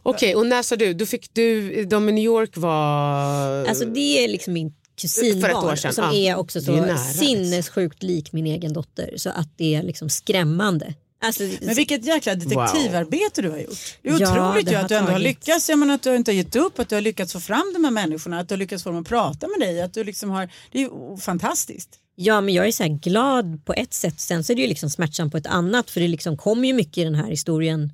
[0.04, 0.94] Okej, och när sa du?
[0.94, 3.66] Då fick du, de i New York var...
[3.70, 6.14] Alltså det är liksom min kusinbarn som ja.
[6.14, 7.14] är också är så nära, liksom.
[7.14, 10.94] sinnessjukt lik min egen dotter så att det är liksom skrämmande.
[11.24, 13.98] Alltså, Men vilket jäkla detektivarbete du har gjort.
[14.02, 15.70] Det är Ja, otroligt det ju har att du ändå har tagit- lyckats.
[15.70, 17.84] Jag menar att du inte har gett upp, att du har lyckats få fram de
[17.84, 19.82] här människorna, att du har lyckats få dem att prata med dig.
[19.82, 21.90] Att du liksom har, det är ju fantastiskt.
[22.16, 24.68] Ja men jag är så här glad på ett sätt sen så är det ju
[24.68, 27.92] liksom smärtsamt på ett annat för det liksom kommer ju mycket i den här historien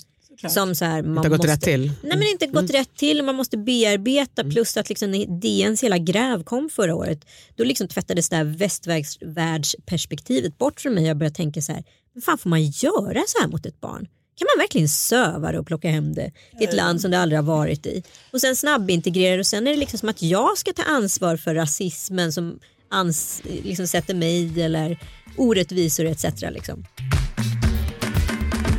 [0.49, 1.91] som så här, man Inte har gått måste, rätt till.
[2.03, 5.11] Nej men inte gått rätt till man måste bearbeta plus att liksom
[5.41, 11.03] DNs hela gräv kom förra året då liksom tvättades det här västvärldsperspektivet bort från mig
[11.03, 13.81] och jag började tänka så här men fan får man göra så här mot ett
[13.81, 14.07] barn?
[14.35, 17.39] Kan man verkligen söva det och plocka hem det till ett land som det aldrig
[17.39, 18.03] har varit i?
[18.33, 21.55] Och sen snabbintegrera och sen är det liksom som att jag ska ta ansvar för
[21.55, 24.99] rasismen som ans, liksom sätter mig eller
[25.37, 26.23] orättvisor etc.
[26.41, 26.85] Liksom.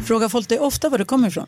[0.06, 1.46] Frågar folk dig ofta var du kommer ifrån?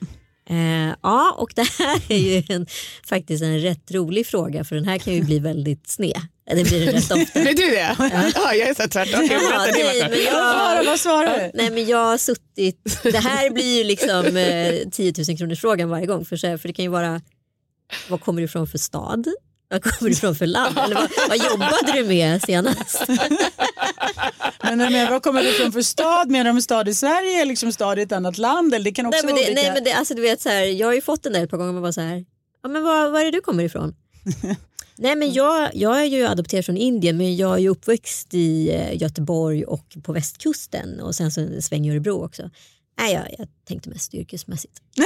[0.51, 2.67] Eh, ja, och det här är ju en,
[3.07, 6.21] faktiskt en rätt rolig fråga för den här kan ju bli väldigt sned.
[6.47, 7.41] Det blir den rätt ofta.
[7.41, 7.97] Blir du det?
[8.35, 9.29] Ja, jag är så tvärtom.
[9.31, 11.51] Ja, det nej, men Svara, jag, vad svarar du?
[11.55, 15.89] nej men jag har suttit, det här blir ju liksom eh, 10 000 kronors frågan
[15.89, 17.21] varje gång för, så här, för det kan ju vara
[18.09, 19.27] vad kommer du ifrån för stad?
[19.73, 20.79] Vad kommer du ifrån för land?
[20.79, 23.05] Eller vad, vad jobbade du med senast?
[24.63, 26.31] Men menar, vad kommer du ifrån för stad?
[26.31, 28.75] Menar de stad i Sverige eller liksom stad i ett annat land?
[28.75, 29.63] Eller det kan också Nej men, det, olika.
[29.63, 31.51] nej, men det, alltså, du vet, så här, jag har ju fått den där ett
[31.51, 32.25] par gånger och bara så här,
[32.63, 33.95] ja, men var, var är det du kommer ifrån?
[34.97, 38.71] nej men jag, jag är ju adopterad från Indien men jag är ju uppväxt i
[38.71, 42.51] eh, Göteborg och på västkusten och sen så sväng i Örebro också.
[42.99, 44.73] Nej, jag, jag tänkte mest yrkesmässigt.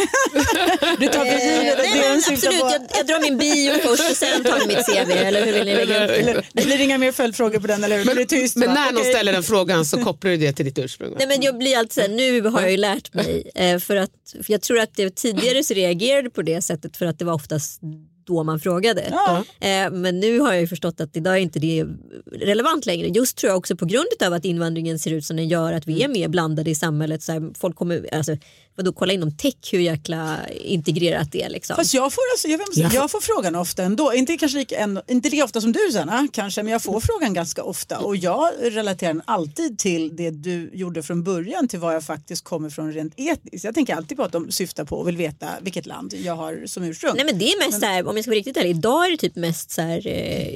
[1.01, 3.21] Du tar för givet att Nej, det är men en syftar absolut, jag, jag drar
[3.21, 5.11] min bio först och sen tar vi mitt CV.
[5.11, 6.17] Eller hur vill ni lägga upp det?
[6.17, 8.05] Eller, det blir inga mer följdfrågor på den, eller hur?
[8.05, 8.57] Det blir tyst.
[8.57, 8.75] Men va?
[8.75, 9.13] när någon Okej.
[9.13, 11.15] ställer den frågan så kopplar du det till ditt ursprung.
[11.19, 13.51] Nej, men jag blir alltid så här, nu har jag ju lärt mig.
[13.55, 14.11] Eh, för, att,
[14.45, 17.35] för jag tror att det, tidigare så reagerade på det sättet för att det var
[17.35, 17.81] oftast
[18.27, 19.09] då man frågade.
[19.11, 19.45] Ja.
[19.61, 21.87] Eh, men nu har jag ju förstått att idag är inte det
[22.33, 23.09] relevant längre.
[23.09, 25.87] Just tror jag också på grund av att invandringen ser ut som den gör att
[25.87, 27.23] vi är mer blandade i samhället.
[27.23, 28.37] Så här, folk kommer, alltså,
[28.77, 31.49] vadå, kolla inom tech hur jäkla integrerat det är.
[31.49, 31.77] Liksom.
[31.77, 34.13] Fast jag får, alltså, jag, vet, jag får frågan ofta ändå.
[34.15, 37.35] Inte, kanske lika, ändå, inte lika ofta som du Sanna, kanske, men jag får frågan
[37.35, 37.99] ganska ofta.
[37.99, 42.45] Och jag relaterar den alltid till det du gjorde från början till var jag faktiskt
[42.45, 43.65] kommer från rent etniskt.
[43.65, 46.67] Jag tänker alltid på att de syftar på och vill veta vilket land jag har
[46.67, 47.13] som ursprung.
[47.17, 49.11] Nej men det är mest så här, om jag ska vara riktigt ärlig, idag är
[49.11, 50.47] det typ mest så här, eh,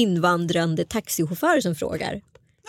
[0.00, 2.20] invandrande taxichaufförer som frågar.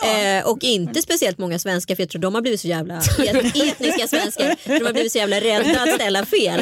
[0.04, 3.56] Eh, och inte speciellt många svenskar för jag tror de har blivit så jävla et-
[3.56, 4.56] etniska svenskar.
[4.62, 6.60] för De har blivit så jävla rädda att ställa fel.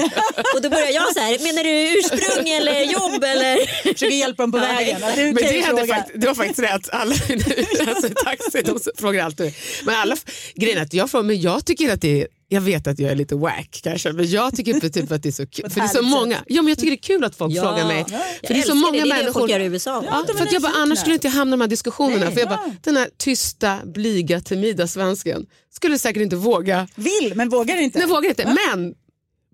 [0.54, 3.82] Och då börjar jag så här, menar du ursprung eller jobb eller?
[3.92, 5.04] Försöker hjälpa dem på vägen.
[5.04, 5.86] Att det är en Men det, fråga.
[5.94, 6.88] fakt- det var faktiskt rätt.
[6.92, 7.14] Alla
[7.88, 9.54] alltså, taxi de frågar alltid.
[9.84, 10.16] Men alla,
[10.54, 13.10] grejen är att jag, får, men jag tycker att det är jag vet att jag
[13.10, 15.70] är lite wack kanske men jag tycker typ att det är så kul.
[15.70, 17.62] För det är så många, ja, men jag tycker det är kul att folk Ja.
[17.62, 18.04] frågar mig.
[18.10, 18.18] Ja.
[18.46, 18.98] För det är så många det.
[18.98, 19.40] Det är det människor.
[19.40, 20.04] folk gör i USA.
[20.06, 22.24] Ja, är för jag bara, annars skulle inte jag hamna i de här diskussionerna.
[22.24, 22.32] Nej.
[22.34, 22.72] för jag bara, Ja.
[22.82, 26.88] Den här tysta, blyga, timida svensken skulle säkert inte våga.
[26.94, 27.98] Vill men vågar inte.
[27.98, 28.44] Nej, vågar inte.
[28.70, 28.94] Men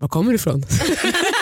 [0.01, 0.63] var kommer du ifrån?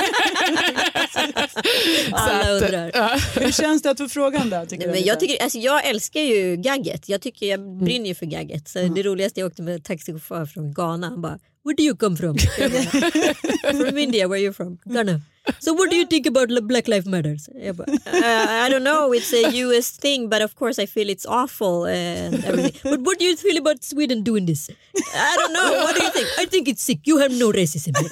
[2.12, 3.40] Alla undrar.
[3.40, 4.66] Hur känns det att få frågan då?
[4.66, 7.08] Tycker Nej, men jag, tycker, alltså, jag älskar ju gagget.
[7.08, 8.68] Jag, tycker, jag brinner ju för gagget.
[8.68, 11.08] Så Det roligaste jag åkte med taxichaufför från Ghana.
[11.08, 12.36] Han bara Where do you come from?
[13.78, 14.78] From India, where are you from?
[14.84, 15.22] Ghana.
[15.60, 17.36] So what do you think about Black Lives Matter?
[17.54, 21.10] Jag bara, uh, I don't know, it's a US thing but of course I feel
[21.10, 22.80] it's awful and everything.
[22.82, 24.70] But what do you feel about Sweden doing this?
[24.70, 26.28] I don't know, what do you think?
[26.38, 27.92] I think it's sick, you have no racism.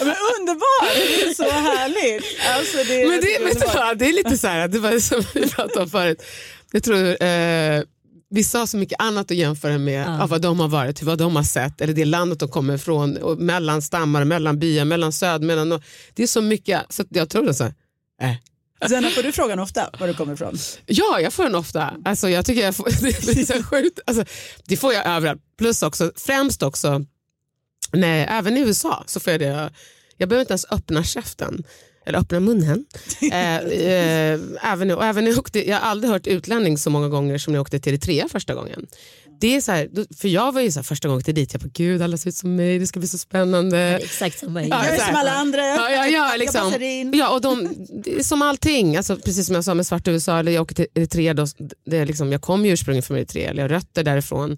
[0.00, 0.94] Men underbart!
[0.94, 2.24] Det är så härligt.
[2.56, 5.22] Alltså, det, Men jag det, vet du det är lite så här, det var som
[5.34, 6.22] vi pratade om förut.
[6.72, 7.82] Jag tror eh,
[8.30, 10.22] vissa har så mycket annat att jämföra med Ja.
[10.22, 13.16] av vad de har varit, vad de har sett eller det landet de kommer ifrån,
[13.16, 15.82] och mellan stammar, mellan byar, mellan söd, mellan norr.
[16.14, 17.74] Det är så mycket, så jag tror det är så här,
[18.22, 18.34] äh.
[18.88, 20.58] Sen får du frågan ofta var du kommer ifrån.
[20.86, 21.94] Ja, jag får den ofta.
[22.04, 22.84] Alltså, jag tycker jag får,
[23.34, 24.00] det är så sjukt.
[24.06, 24.24] Alltså,
[24.66, 25.40] det får jag överallt.
[25.58, 27.04] Plus också, främst också,
[27.92, 29.70] nej, även i USA så får jag det.
[30.16, 31.64] Jag behöver inte ens öppna käften.
[32.06, 32.84] Eller öppna munnen.
[33.32, 37.38] eh, eh, även, och även jag, åkte, jag har aldrig hört utlänning så många gånger
[37.38, 38.86] som när jag åkte till Eritrea första gången.
[39.40, 39.88] Det är så här,
[40.20, 42.28] för jag var ju så här, första gången till dit, jag bara gud alla ser
[42.28, 44.00] ut som mig, det ska bli så spännande.
[44.02, 45.66] Exakt samma Ja, Jag är som alla andra.
[45.66, 46.60] Ja, ja, ja, Jag liksom.
[46.60, 47.12] passar in.
[47.14, 47.68] ja, och de,
[48.22, 51.34] som allting, alltså, precis som jag sa med Svart USA, eller jag åker till Eritrea,
[51.34, 51.46] då,
[51.86, 54.56] det är liksom, jag kom ju ursprungligen från Eritrea, eller jag har rötter därifrån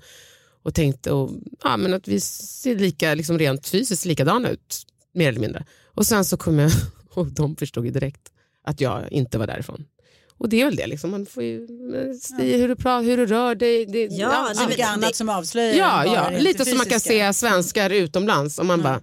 [0.63, 1.31] och tänkte och,
[1.65, 4.83] ja, men att vi ser lika, liksom, rent fysiskt likadana ut,
[5.15, 5.65] mer eller mindre.
[5.95, 6.71] Och sen så kom jag,
[7.15, 8.23] och de förstod ju direkt
[8.65, 9.85] att jag inte var därifrån.
[10.39, 11.11] Och det är väl det, liksom.
[11.11, 11.67] man får ju
[12.23, 13.87] se hur du pratar, hur du rör dig.
[13.87, 16.39] Det, Ja, nej, Så mycket men annat det- som avslöjar ja, ja.
[16.39, 19.01] lite det som man kan se svenskar utomlands och man bara,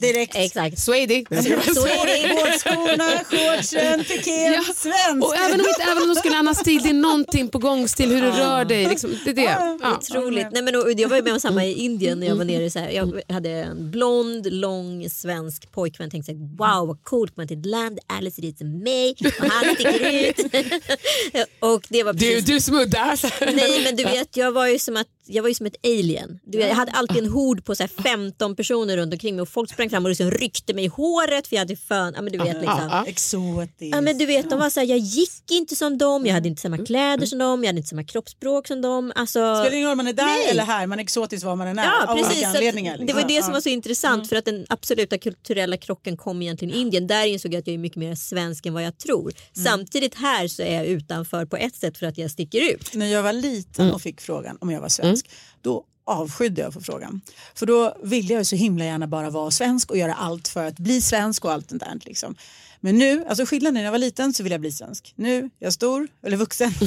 [0.00, 0.34] Direkt.
[0.36, 0.78] Exakt.
[0.78, 1.24] Swady.
[1.30, 4.62] Vårdskorna, shortsen, piket, Ja.
[4.74, 5.26] svensk.
[5.26, 7.88] Och även om, inte, även om de skulle annan stil, det är någonting på gång
[7.88, 8.86] stil hur du rör dig.
[8.88, 9.42] Liksom, det är det.
[9.42, 9.96] Ja.
[9.98, 10.46] Otroligt.
[10.52, 12.70] Nej, men, och jag var ju med om samma i Indien när jag var nere.
[12.70, 16.10] Så här, jag hade en blond, lång svensk pojkvän.
[16.10, 19.16] Tänkte så här, wow vad coolt, man till ett land, alla ser ut som mig
[19.40, 20.38] och han sticker ut.
[21.60, 22.44] och det var Du, precis...
[22.44, 23.20] du smuddar.
[23.56, 26.38] Nej men du vet jag var ju som, att, jag var ju som ett alien.
[26.44, 29.42] Du vet, jag hade alltid en hord på så här 15 personer runt omkring mig
[29.42, 32.12] och folk sprang fram och liksom ryckte mig i håret för jag hade fön.
[32.16, 33.04] Ja, men du vet, liksom.
[33.06, 33.94] Exotiskt.
[33.94, 36.48] Ja men du vet de var så här, jag gick inte som dem, jag hade
[36.48, 39.12] inte samma kläder som dem, jag hade inte samma kroppsspråk som dem.
[39.14, 40.46] Alltså, Spelar ingen roll om man är där Nej.
[40.50, 42.92] eller här, man är exotisk var man än är Ja precis, att anledningar.
[42.98, 43.28] det var liksom.
[43.28, 43.54] det som Ja.
[43.54, 47.06] var så intressant för att den absoluta kulturella krocken kom egentligen i Indien.
[47.06, 49.32] Där insåg jag att jag är mycket mer svensk än vad jag tror.
[49.64, 52.94] Samtidigt här så är jag utanför på ett sätt för att jag sticker ut.
[52.94, 55.30] När jag var liten och fick frågan om jag var svensk,
[55.62, 57.20] då avskydde jag för frågan.
[57.54, 60.78] För då ville jag så himla gärna bara vara svensk och göra allt för att
[60.78, 61.98] bli svensk och allt det där.
[62.04, 62.34] Liksom.
[62.84, 65.12] Men nu, alltså skillnaden när jag var liten så ville jag bli svensk.
[65.16, 66.72] Nu är jag stor, eller vuxen,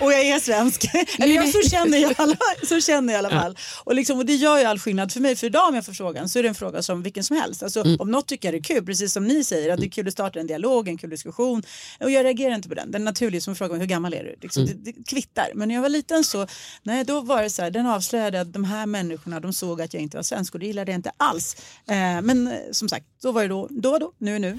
[0.00, 0.84] och jag är svensk.
[1.18, 2.36] eller jag, så, känner jag alla,
[2.68, 3.58] så känner jag i alla fall.
[3.84, 5.36] Och, liksom, och det gör ju all skillnad för mig.
[5.36, 7.62] För idag om jag får frågan så är det en fråga som vilken som helst.
[7.62, 9.90] Alltså, Om något tycker jag det är kul, precis som ni säger, att det är
[9.90, 11.62] kul att starta en dialog, en kul diskussion.
[12.00, 12.90] Och jag reagerar inte på den.
[12.90, 14.36] Den är naturlig som frågar mig hur gammal är du?
[14.40, 15.50] Liksom, det, det kvittar.
[15.54, 16.46] Men när jag var liten så,
[16.82, 19.94] nej, då var det så här, den avslöjade att de här människorna de såg att
[19.94, 21.56] jag inte var svensk och det gillade jag inte alls.
[21.88, 24.58] Eh, men eh, som sagt, då var det då, då då, nu är nu.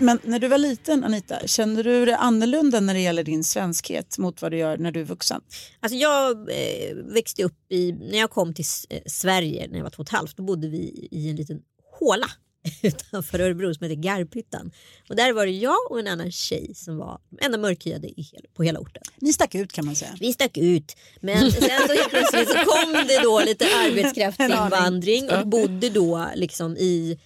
[0.00, 4.18] Men när du var liten Anita, kände du det annorlunda när det gäller din svenskhet
[4.18, 5.40] mot vad du gör när du är vuxen?
[5.80, 9.90] Alltså jag eh, växte upp i, när jag kom till eh, Sverige när jag var
[9.90, 11.60] två och ett halvt, då bodde vi i en liten
[11.98, 12.26] håla
[12.82, 14.70] utanför Örebro som heter Garphyttan.
[15.08, 18.08] Och där var det jag och en annan tjej som var de enda mörkhyade
[18.54, 19.02] på hela orten.
[19.16, 20.16] Ni stack ut kan man säga.
[20.20, 20.96] Vi stack ut.
[21.20, 26.76] Men sen så helt plötsligt så kom det då lite arbetskraftsinvandring och bodde då liksom
[26.76, 27.18] i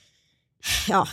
[0.88, 1.08] ja,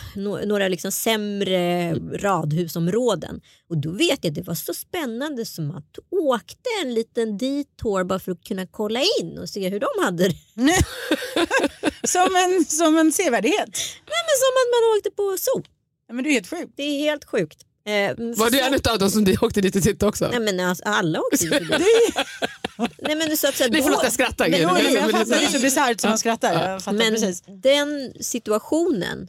[0.46, 3.40] några liksom sämre radhusområden.
[3.68, 7.38] Och då vet jag att det var så spännande som att du åkte en liten
[7.38, 10.34] detour bara för att kunna kolla in och se hur de hade det.
[12.08, 13.68] som, en, som en sevärdhet.
[14.06, 15.62] Nej, men som att man åkte på zoo.
[16.08, 16.72] Ja, men det är helt sjukt.
[16.76, 17.58] Det är helt sjukt.
[17.86, 17.92] Eh,
[18.36, 20.28] Var du så- en av dem som åkte dit och tittade också?
[20.30, 21.84] Nej men alltså, alla åkte förbi.
[22.98, 25.44] Nej men så att säga, Nej, förlåt, jag skrattar, Men- Men- men jag fattar, det
[25.44, 26.92] är så bisarrt som man skrattar.
[26.92, 27.42] Men precis.
[27.46, 29.28] den situationen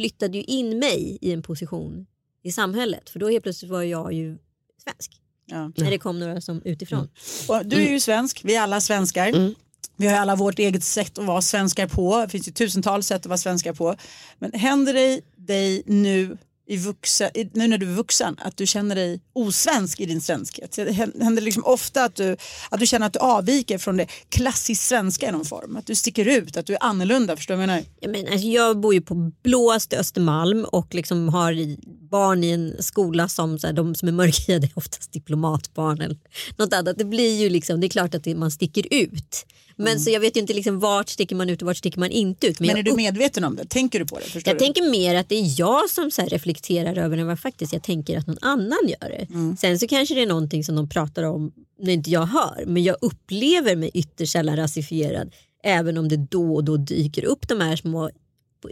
[0.00, 2.06] flyttade ju in mig i en position
[2.42, 3.10] i samhället.
[3.10, 4.38] För då helt plötsligt var jag ju
[4.84, 5.20] svensk.
[5.46, 5.72] Ja.
[5.76, 7.08] När det kom några som utifrån.
[7.48, 9.54] Och du är ju svensk, vi är alla svenskar.
[9.96, 12.18] Vi har alla vårt eget sätt att vara svenskar på.
[12.20, 13.96] Det finns ju tusentals sätt att vara svenskar på.
[14.38, 16.38] Men händer det dig nu,
[16.70, 20.20] i vuxen, i- nu när du är vuxen att du känner dig osvensk i din
[20.20, 20.76] svenskhet?
[20.76, 22.36] Händer det liksom ofta att du,
[22.70, 25.76] att du känner att du avviker från det klassiskt svenska i någon form?
[25.76, 27.36] Att du sticker ut, att du är annorlunda?
[27.36, 27.84] Förstår du vad jag menar?
[28.00, 31.78] Jag, menar, alltså, jag bor ju på blåaste Östermalm och liksom har i-
[32.10, 36.16] barn i en skola som så här, de som är mörkhyade är oftast diplomatbarn eller
[36.56, 36.98] något annat.
[36.98, 39.46] Det blir ju liksom, det är klart att man sticker ut.
[39.84, 42.10] Men så jag vet ju inte liksom, vart sticker man ut och vart sticker man
[42.10, 42.60] inte ut.
[42.60, 43.64] Men, jag är du medveten om det?
[43.68, 44.24] Tänker du på det?
[44.24, 44.58] Förstår Jag du?
[44.64, 48.18] tänker mer att det är jag som så reflekterar över än vad faktiskt jag tänker
[48.18, 49.26] att någon annan gör det.
[49.30, 49.56] Mm.
[49.56, 52.64] Sen så kanske det är någonting som de pratar om när inte jag hör.
[52.66, 55.32] Men jag upplever mig ytterst sällan rasifierad.
[55.64, 58.10] Även om det då och då dyker upp de här små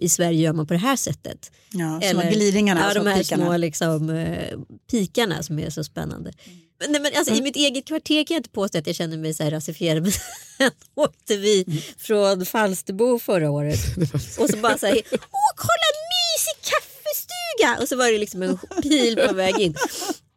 [0.01, 1.53] i Sverige gör man på det här sättet.
[1.73, 3.45] Ja, små glidningarna, Ja, de här pikarna.
[3.47, 4.59] små liksom, eh,
[4.91, 6.33] pikarna som är så spännande.
[6.45, 6.55] Men,
[6.89, 7.39] nej, men alltså, Mm.
[7.39, 10.03] I mitt eget kvarter kan jag inte påstå att jag känner mig så här rasifierad.
[10.03, 10.13] Men
[10.59, 11.79] sen åkte vi Mm.
[11.99, 13.79] från Falsterbo förra året
[14.39, 17.83] och så bara så här, åh kolla en mysig kaffestuga!
[17.83, 19.75] Och så var det liksom en pil på väg in.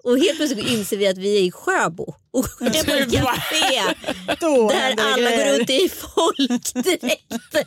[0.03, 3.93] Och helt plötsligt inser vi att vi är i Sjöbo och är på ett café
[4.37, 7.65] där det alla går runt i folkdräkter.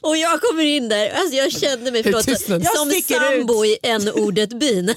[0.00, 2.60] Och jag kommer in där, alltså jag kände mig förlåt, som
[3.02, 4.94] sambo i en-ordet byn.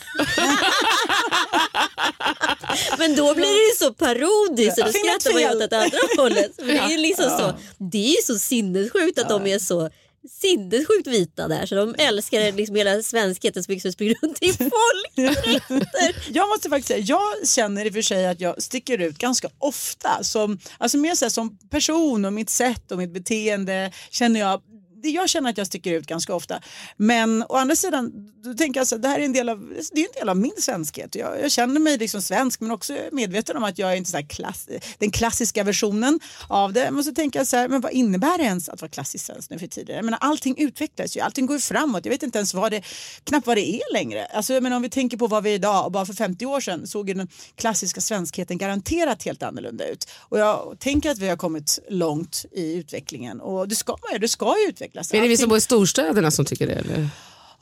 [2.98, 5.98] Men då blir det ju så parodiskt så då skrattar man ju åt det andra
[6.18, 6.52] hållet.
[6.58, 9.90] Det är ju liksom så, det är så sinnessjukt att de är så
[10.30, 16.16] sinnessjukt vita där så de älskar liksom hela svenskheten de springer runt i folkdräkter.
[16.34, 19.50] Jag måste faktiskt säga, jag känner i och för sig att jag sticker ut ganska
[19.58, 20.24] ofta.
[20.24, 24.62] Som, alltså mer så som person och mitt sätt och mitt beteende känner jag
[25.10, 26.62] jag känner att jag sticker ut ganska ofta.
[26.98, 28.12] Men å andra sidan,
[28.44, 30.30] då tänker jag så här, det här är en del av, det är en del
[30.30, 31.16] av min svenskhet.
[31.16, 34.18] Jag, jag känner mig liksom svensk men också medveten om att jag är inte så
[34.18, 36.92] här klass, den klassiska versionen av det.
[36.92, 39.50] Men så tänker jag så här, men vad innebär det ens att vara klassisk svensk
[39.50, 39.96] nu för tiden?
[39.96, 42.06] Jag menar, allting utvecklas ju, allting går ju framåt.
[42.06, 42.82] Jag vet inte ens vad det,
[43.24, 44.26] knappt vad det är längre.
[44.26, 46.60] Alltså, men om vi tänker på vad vi är idag och bara för 50 år
[46.62, 50.08] sedan såg ju den klassiska svenskheten garanterat helt annorlunda ut.
[50.20, 54.20] Och jag tänker att vi har kommit långt i utvecklingen och det ska, man ju-
[54.20, 54.93] det ska ju utvecklas.
[54.96, 56.74] Är det vi som bor i storstäderna som tycker det?
[56.74, 57.10] Eller?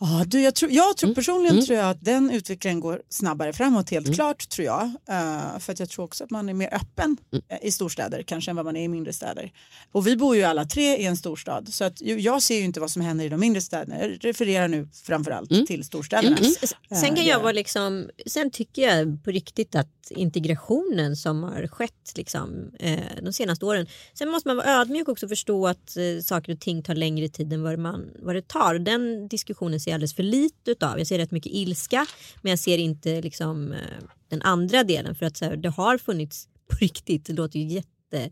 [0.04, 1.16] Ja, du, jag tror, jag tror Mm.
[1.16, 4.82] personligen tror jag att den utvecklingen går snabbare framåt helt klart tror jag.
[5.10, 7.44] Eh, för att jag tror också att man är mer öppen Mm.
[7.62, 9.52] i storstäder kanske än vad man är i mindre städer.
[9.92, 12.64] Och vi bor ju alla tre i en storstad så att ju- jag ser ju
[12.64, 14.02] inte vad som händer i de mindre städerna.
[14.02, 15.66] Jag refererar nu framförallt Mm.
[15.66, 16.38] till storstäderna.
[16.42, 21.44] S- Eh, Sen kan jag vara liksom, sen tycker jag på riktigt att integrationen som
[21.44, 23.88] har skett liksom, eh, de senaste åren.
[24.14, 27.30] Sen måste man vara ödmjuk också och förstå att eh, saker och ting tar längre
[27.30, 28.80] tid än vad, man, vad det tar.
[28.80, 30.98] Den diskussionen ser jag alldeles för lite utav.
[30.98, 32.06] Jag ser rätt mycket ilska
[32.42, 33.80] men jag ser inte liksom, eh,
[34.28, 37.66] den andra delen för att så här, det har funnits på riktigt, det låter ju
[37.66, 38.30] jätte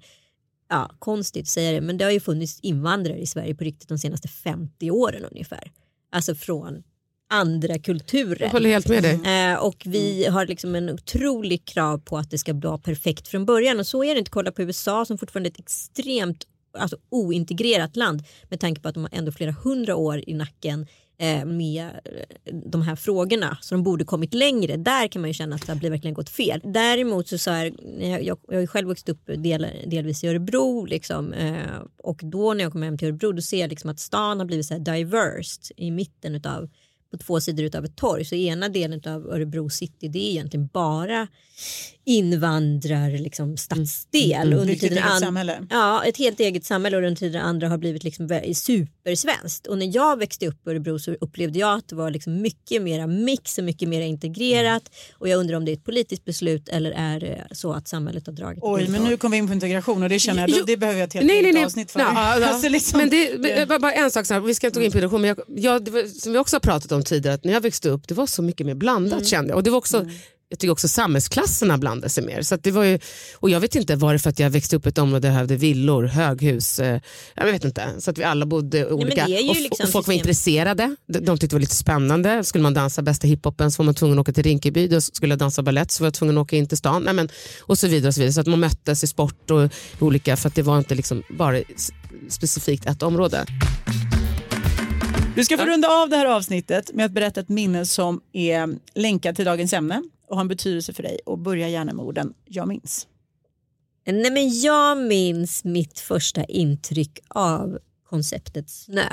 [0.69, 3.89] ja, konstigt att säga det, men det har ju funnits invandrare i Sverige på riktigt
[3.89, 5.71] de senaste 50 åren ungefär.
[6.11, 6.83] Alltså från
[7.29, 8.41] andra kulturer.
[8.41, 9.51] Jag håller helt med dig.
[9.51, 13.45] Eh, och vi har liksom en otrolig krav på att det ska vara perfekt från
[13.45, 14.31] början och så är det inte.
[14.31, 18.93] Kolla på USA som fortfarande är ett extremt alltså, ointegrerat land med tanke på att
[18.93, 20.87] de har ändå flera hundra år i nacken
[21.21, 24.77] Eh, med eh, de här frågorna så de borde kommit längre.
[24.77, 26.61] Där kan man ju känna att det har verkligen gått fel.
[26.63, 30.85] Däremot så, så här, jag, jag, har ju själv vuxit upp del, delvis i Örebro
[30.85, 33.99] liksom, eh, och då när jag kom hem till Örebro då ser jag liksom att
[33.99, 36.69] stan har blivit så här diverse i mitten utav
[37.11, 38.25] på två sidor av ett torg.
[38.25, 41.27] Så ena delen av Örebro city det är egentligen bara
[42.05, 44.47] invandrar liksom, stadsdel.
[44.47, 44.59] Mm.
[44.59, 45.67] Under tiden eget samhälle.
[45.69, 49.67] Ja, ett helt eget samhälle och under tiden andra har blivit liksom supersvenskt.
[49.67, 52.81] Och när jag växte upp i Örebro så upplevde jag att det var liksom mycket
[52.81, 54.83] mera mix och mycket mer integrerat.
[55.17, 58.27] Och jag undrar om det är ett politiskt beslut eller är det så att samhället
[58.27, 60.63] har dragit Oj, men nu kommer vi in på integration och det känner jag, Jo,
[60.67, 61.65] det behöver jag ett helt Nej, nej, nej.
[61.65, 61.99] avsnitt för.
[61.99, 62.35] Ja.
[62.49, 64.85] Alltså, liksom, men det, det, bara- bara en sak, så här, vi ska inte gå
[64.85, 67.35] in på integration, men jag, jag, det var, som vi också har pratat om tidigare,
[67.35, 69.25] att när jag växte upp det var så mycket mer blandat Mm.
[69.25, 69.57] kände jag.
[69.57, 70.05] Och det var också,
[70.49, 72.41] jag tycker också samhällsklasserna blandade sig mer.
[72.41, 72.99] Så det var ju,
[73.35, 75.33] och jag vet inte, var det för att jag växte upp i ett område där
[75.33, 77.01] jag hade villor, höghus, eh,
[77.35, 77.87] jag vet inte.
[77.99, 79.27] Så att vi alla bodde olika.
[79.27, 82.43] ju och, liksom och folk var intresserade, de, de tyckte det var lite spännande.
[82.43, 85.31] Skulle man dansa bästa hiphopen så var man tvungen att åka till Rinkeby, då skulle
[85.31, 87.03] jag dansa ballett så var jag tvungen att åka in till stan.
[87.03, 87.29] Nej, men,
[87.61, 88.07] och så vidare.
[88.07, 88.33] Och så, vidare.
[88.33, 91.61] så att man möttes i sport och olika, för att det var inte liksom bara
[92.29, 93.45] specifikt ett område.
[95.39, 98.79] Du ska få runda av det här avsnittet med att berätta ett minne som är
[98.93, 101.19] länkat till dagens ämne och har en betydelse för dig.
[101.25, 103.07] Och börja gärna med orden jag minns.
[104.05, 109.07] Nej, men jag minns mitt första intryck av konceptet snö.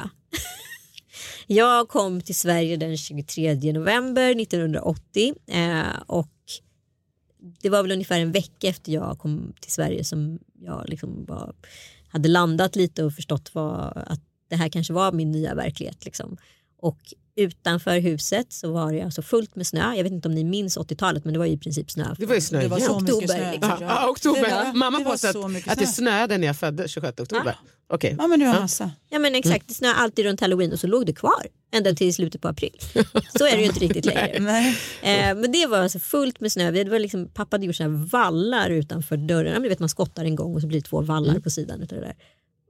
[1.47, 6.33] Jag kom till Sverige den 23 november 1980 eh, och
[7.61, 11.55] det var väl ungefär en vecka efter jag kom till Sverige som jag liksom var,
[12.09, 16.05] hade landat lite och förstått vad, att det här kanske var min nya verklighet.
[16.05, 16.37] Liksom.
[16.79, 16.99] Och
[17.37, 19.95] utanför huset så var det alltså fullt med snö.
[19.95, 22.15] Jag vet inte om ni minns 80-talet men det var ju i princip snö.
[22.19, 23.53] Det var ju snö Det var så mycket Oktober, snö.
[23.53, 23.71] liksom.
[23.81, 24.43] Ja, ja, oktober.
[24.43, 25.93] Det var- Mamma påstår så att, att det snö.
[26.07, 27.57] snöade när jag föddes 26 oktober.
[27.89, 28.17] Okej.
[28.19, 28.91] Ja men du har massa.
[29.11, 32.15] Ja men exakt, det snöade alltid runt halloween och så låg det kvar ända till
[32.15, 32.79] slutet på april.
[33.39, 34.39] Så är det ju inte riktigt längre.
[34.41, 34.77] Nej.
[35.03, 36.71] Eh, men det var alltså fullt med snö.
[36.71, 39.47] Det var liksom, pappa hade gjort här vallar utanför dörren.
[39.47, 41.51] Ja, men du vet man skottar en gång och så blir det två vallar på
[41.51, 42.15] sidan utav det där.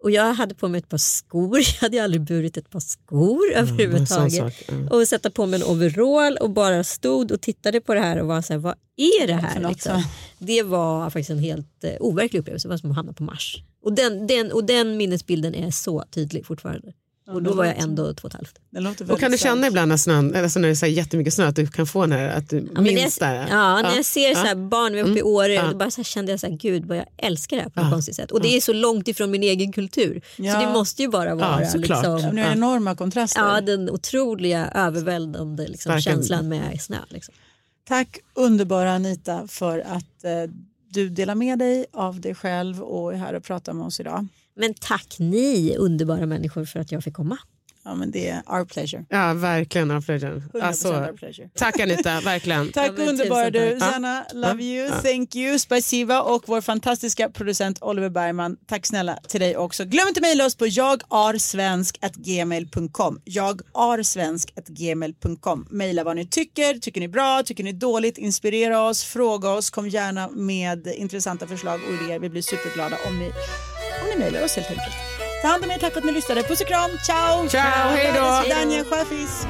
[0.02, 1.58] Och jag hade på mig ett par skor.
[1.74, 4.54] Jag hade aldrig burit ett par skor sån överhuvudtaget.
[4.68, 4.96] ja.
[4.96, 8.26] Och sätta på mig en overall och bara stod och tittade på det här och
[8.26, 9.68] var så här, vad är det här?
[9.68, 10.02] Liksom?
[10.38, 12.68] Det var faktiskt en helt eh, overklig upplevelse.
[12.68, 13.62] Det var som att hamna på Mars.
[13.82, 16.92] Och den, den, och den minnesbilden är så tydlig fortfarande.
[17.28, 18.58] Och då var jag ändå två och ett halvt.
[18.70, 21.34] Det Och kan du känna ibland när, snön, alltså när det är så här jättemycket
[21.34, 23.46] snö att du kan få den här, att du Ja, när minns jag, där?
[23.50, 24.34] ja, när jag ser ja.
[24.34, 25.26] så här barn, vi uppe i Mm.
[25.26, 25.66] Åre, Ja.
[25.70, 27.80] då bara så här kände jag så här, gud vad jag älskar det här på
[27.80, 27.92] något Ja.
[27.92, 28.30] konstigt sätt.
[28.30, 30.22] Och det är så långt ifrån min egen kultur.
[30.36, 30.52] Ja.
[30.52, 32.04] Så det måste ju bara vara såklart.
[32.04, 33.40] Ja, liksom, nu är det enorma kontraster.
[33.40, 36.98] ja, den otroliga överväldigande liksom, känslan med snö.
[37.08, 37.34] Liksom.
[37.88, 40.30] Tack underbara Anita för att eh,
[40.88, 44.26] du delar med dig av dig själv och är här och pratar med oss idag.
[44.56, 47.38] Men tack ni underbara människor för att jag fick komma.
[47.84, 49.04] Ja, men det är our pleasure.
[49.08, 49.90] Ja, verkligen.
[49.90, 50.42] Our pleasure.
[50.52, 51.48] 100% Alltså, our pleasure.
[51.54, 52.68] tack Anita, verkligen.
[52.72, 53.78] Tack Ja, underbara du.
[53.80, 53.92] tack.
[53.92, 54.94] Sanna, love you, Ja.
[55.02, 58.56] thank you, spasiba och vår fantastiska producent Oliver Bergman.
[58.66, 59.84] Tack snälla till dig också.
[59.84, 63.20] Glöm inte mejla oss på jagarsvensk.gmail.com.
[63.24, 65.66] Jagarsvensk.gmail.com.
[65.70, 69.88] Mejla vad ni tycker, tycker ni bra, tycker ni dåligt, inspirera oss, fråga oss, kom
[69.88, 72.18] gärna med intressanta förslag och idéer.
[72.18, 73.30] Vi blir superglada om ni,
[74.02, 74.96] om ni mejlar oss helt enkelt.
[75.42, 76.42] Ta hand om er, tack för att ni lyssnade.
[76.42, 77.48] Puss och kram, ciao!
[77.48, 78.54] Ciao, hej då.
[78.54, 79.46] Daniel Sjöfis.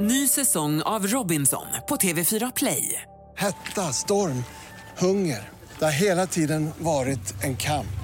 [0.00, 3.02] Ny säsong av Robinson på TV4 Play.
[3.36, 4.44] Hetta, storm,
[4.98, 5.48] hunger.
[5.78, 8.03] Det har hela tiden varit en kamp.